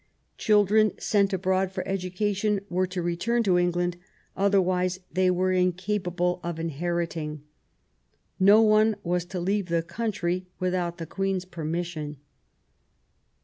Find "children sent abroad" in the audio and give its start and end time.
0.39-1.71